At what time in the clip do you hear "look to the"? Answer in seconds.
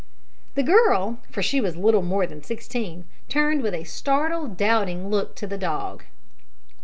5.11-5.59